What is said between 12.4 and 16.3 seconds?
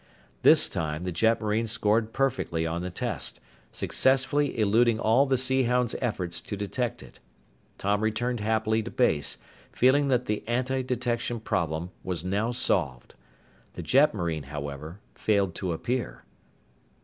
solved. The jetmarine, however, failed to appear.